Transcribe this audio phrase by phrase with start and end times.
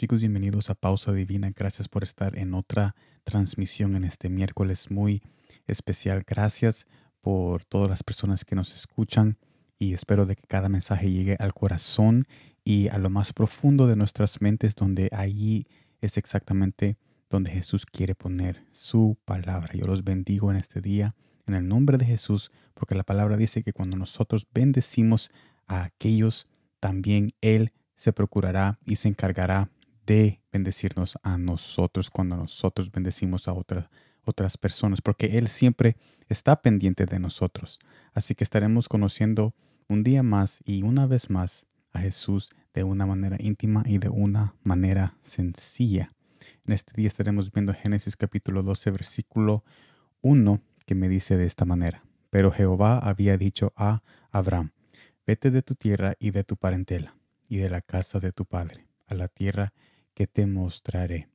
[0.00, 1.52] Chicos, bienvenidos a Pausa Divina.
[1.54, 5.20] Gracias por estar en otra transmisión en este miércoles muy
[5.66, 6.22] especial.
[6.26, 6.86] Gracias
[7.20, 9.36] por todas las personas que nos escuchan
[9.78, 12.24] y espero de que cada mensaje llegue al corazón
[12.64, 15.66] y a lo más profundo de nuestras mentes donde allí
[16.00, 16.96] es exactamente
[17.28, 19.74] donde Jesús quiere poner su palabra.
[19.74, 21.14] Yo los bendigo en este día
[21.46, 25.30] en el nombre de Jesús porque la palabra dice que cuando nosotros bendecimos
[25.66, 26.48] a aquellos,
[26.78, 29.68] también Él se procurará y se encargará
[30.06, 33.88] de bendecirnos a nosotros cuando nosotros bendecimos a otras
[34.24, 35.96] otras personas, porque Él siempre
[36.28, 37.78] está pendiente de nosotros.
[38.14, 39.54] Así que estaremos conociendo
[39.88, 44.08] un día más y una vez más a Jesús de una manera íntima y de
[44.08, 46.12] una manera sencilla.
[46.66, 49.64] En este día estaremos viendo Génesis capítulo 12, versículo
[50.22, 52.04] 1, que me dice de esta manera.
[52.30, 54.70] Pero Jehová había dicho a Abraham,
[55.26, 57.16] vete de tu tierra y de tu parentela
[57.48, 59.89] y de la casa de tu padre, a la tierra que
[60.26, 61.28] te mostraré.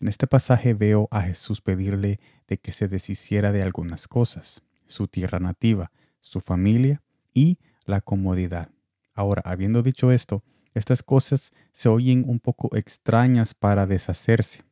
[0.00, 5.08] En este pasaje veo a Jesús pedirle de que se deshiciera de algunas cosas, su
[5.08, 7.02] tierra nativa, su familia
[7.34, 8.70] y la comodidad.
[9.14, 10.42] Ahora, habiendo dicho esto,
[10.74, 14.62] estas cosas se oyen un poco extrañas para deshacerse,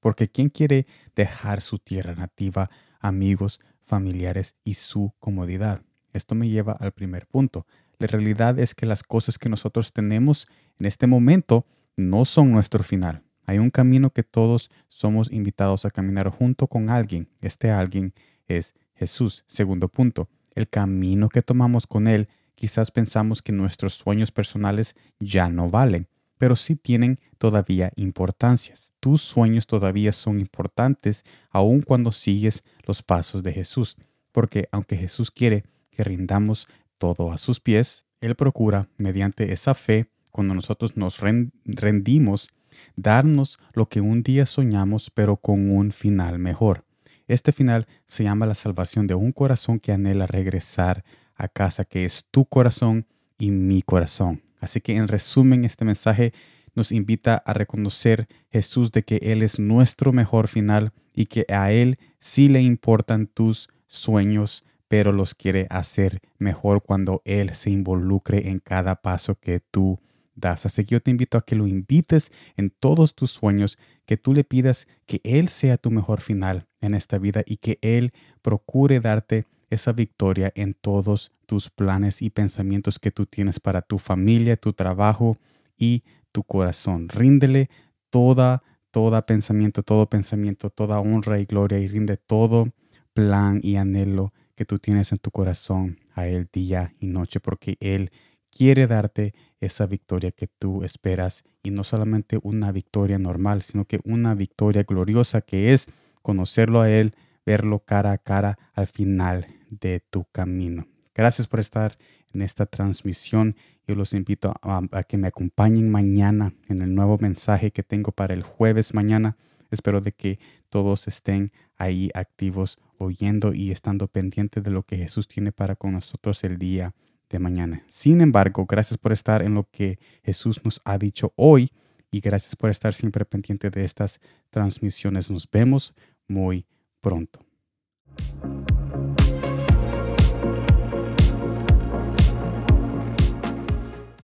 [0.00, 5.82] porque ¿quién quiere dejar su tierra nativa, amigos, familiares y su comodidad?
[6.12, 7.66] Esto me lleva al primer punto.
[7.98, 10.46] La realidad es que las cosas que nosotros tenemos
[10.78, 11.66] en este momento
[11.98, 13.22] no son nuestro final.
[13.44, 17.28] Hay un camino que todos somos invitados a caminar junto con alguien.
[17.40, 18.14] Este alguien
[18.46, 19.44] es Jesús.
[19.48, 25.48] Segundo punto, el camino que tomamos con Él, quizás pensamos que nuestros sueños personales ya
[25.48, 28.92] no valen, pero sí tienen todavía importancias.
[29.00, 33.96] Tus sueños todavía son importantes aun cuando sigues los pasos de Jesús,
[34.30, 40.10] porque aunque Jesús quiere que rindamos todo a sus pies, Él procura, mediante esa fe,
[40.30, 42.50] cuando nosotros nos rendimos,
[42.96, 46.84] darnos lo que un día soñamos, pero con un final mejor.
[47.26, 51.04] Este final se llama la salvación de un corazón que anhela regresar
[51.36, 53.06] a casa, que es tu corazón
[53.38, 54.42] y mi corazón.
[54.60, 56.32] Así que en resumen, este mensaje
[56.74, 61.70] nos invita a reconocer Jesús de que Él es nuestro mejor final y que a
[61.70, 68.48] Él sí le importan tus sueños, pero los quiere hacer mejor cuando Él se involucre
[68.48, 70.00] en cada paso que tú
[70.42, 74.34] Así que yo te invito a que lo invites en todos tus sueños, que tú
[74.34, 78.12] le pidas que Él sea tu mejor final en esta vida y que Él
[78.42, 83.98] procure darte esa victoria en todos tus planes y pensamientos que tú tienes para tu
[83.98, 85.36] familia, tu trabajo
[85.76, 87.08] y tu corazón.
[87.08, 87.68] Ríndele
[88.10, 92.72] toda, toda pensamiento, todo pensamiento, toda honra y gloria y rinde todo
[93.12, 97.76] plan y anhelo que tú tienes en tu corazón a Él día y noche, porque
[97.80, 98.10] Él
[98.58, 104.00] quiere darte esa victoria que tú esperas y no solamente una victoria normal, sino que
[104.02, 105.86] una victoria gloriosa que es
[106.22, 107.14] conocerlo a Él,
[107.46, 110.88] verlo cara a cara al final de tu camino.
[111.14, 111.98] Gracias por estar
[112.34, 113.54] en esta transmisión.
[113.86, 118.10] Yo los invito a, a, que me acompañen mañana en el nuevo mensaje que tengo
[118.10, 119.36] para el jueves mañana.
[119.70, 125.28] Espero de que todos estén ahí activos, oyendo y estando pendientes de lo que Jesús
[125.28, 126.92] tiene para con nosotros el día
[127.30, 127.84] de mañana.
[127.86, 131.72] Sin embargo, gracias por estar en lo que Jesús nos ha dicho hoy
[132.10, 135.30] y gracias por estar siempre pendiente de estas transmisiones.
[135.30, 135.94] Nos vemos
[136.26, 136.66] muy
[137.00, 137.47] pronto.